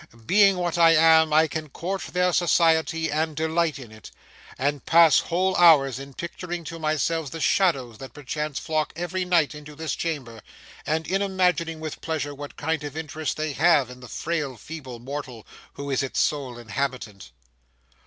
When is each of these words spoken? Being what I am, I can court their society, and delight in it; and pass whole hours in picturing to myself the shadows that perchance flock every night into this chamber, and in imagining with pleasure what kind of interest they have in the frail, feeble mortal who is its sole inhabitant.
Being 0.25 0.57
what 0.57 0.79
I 0.79 0.95
am, 0.95 1.31
I 1.31 1.45
can 1.47 1.69
court 1.69 2.01
their 2.07 2.33
society, 2.33 3.11
and 3.11 3.35
delight 3.35 3.77
in 3.77 3.91
it; 3.91 4.09
and 4.57 4.83
pass 4.83 5.19
whole 5.19 5.55
hours 5.57 5.99
in 5.99 6.15
picturing 6.15 6.63
to 6.63 6.79
myself 6.79 7.29
the 7.29 7.39
shadows 7.39 7.99
that 7.99 8.11
perchance 8.15 8.57
flock 8.57 8.93
every 8.95 9.25
night 9.25 9.53
into 9.53 9.75
this 9.75 9.93
chamber, 9.93 10.41
and 10.87 11.05
in 11.05 11.21
imagining 11.21 11.79
with 11.79 12.01
pleasure 12.01 12.33
what 12.33 12.57
kind 12.57 12.83
of 12.83 12.97
interest 12.97 13.37
they 13.37 13.53
have 13.53 13.91
in 13.91 13.99
the 13.99 14.07
frail, 14.07 14.57
feeble 14.57 14.97
mortal 14.97 15.45
who 15.73 15.91
is 15.91 16.01
its 16.01 16.19
sole 16.19 16.57
inhabitant. 16.57 17.29